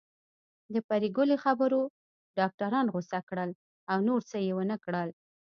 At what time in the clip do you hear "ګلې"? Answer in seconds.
1.17-1.37